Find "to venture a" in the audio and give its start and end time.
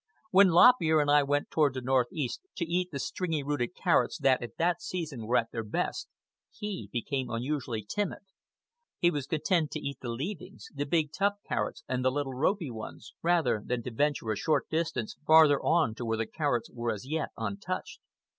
13.83-14.35